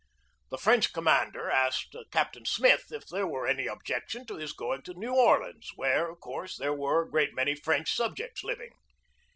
The 0.49 0.57
French 0.57 0.93
com 0.93 1.03
mander 1.03 1.47
asked 1.51 1.95
Captain 2.09 2.43
Smith 2.43 2.91
if 2.91 3.05
there 3.05 3.27
were 3.27 3.45
any 3.45 3.69
ob 3.69 3.83
jection 3.83 4.25
to 4.29 4.37
his 4.37 4.51
going 4.51 4.81
to 4.81 4.95
New 4.95 5.13
Orleans, 5.13 5.69
where, 5.75 6.09
of 6.09 6.19
course, 6.19 6.57
there 6.57 6.73
were 6.73 7.03
a 7.03 7.11
great 7.11 7.35
many 7.35 7.53
French 7.53 7.93
subjects 7.93 8.43
living. 8.43 8.71